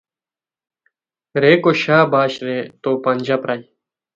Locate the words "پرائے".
3.41-3.61